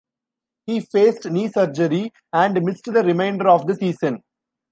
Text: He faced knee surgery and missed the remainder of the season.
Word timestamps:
He 0.65 0.79
faced 0.79 1.29
knee 1.29 1.47
surgery 1.49 2.11
and 2.33 2.59
missed 2.65 2.85
the 2.85 3.03
remainder 3.03 3.47
of 3.49 3.67
the 3.67 3.75
season. 3.75 4.23